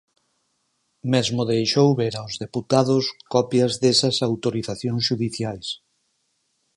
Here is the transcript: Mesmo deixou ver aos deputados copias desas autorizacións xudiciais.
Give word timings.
Mesmo 1.13 1.41
deixou 1.51 1.89
ver 1.99 2.13
aos 2.17 2.33
deputados 2.43 3.05
copias 3.33 3.73
desas 3.83 4.15
autorizacións 4.29 5.01
xudiciais. 5.09 5.67